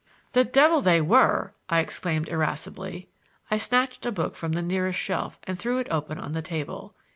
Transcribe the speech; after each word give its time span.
"The 0.31 0.43
devil 0.43 0.81
they 0.81 0.99
were!" 0.99 1.53
I 1.69 1.79
exclaimed 1.79 2.27
irascibly. 2.27 3.09
I 3.51 3.57
snatched 3.57 4.03
a 4.03 4.11
book 4.11 4.35
from 4.35 4.53
the 4.53 4.63
nearest 4.63 4.99
shelf 4.99 5.37
and 5.43 5.59
threw 5.59 5.77
it 5.77 5.89
open 5.91 6.17
on 6.17 6.31
the 6.31 6.41
table. 6.41 6.95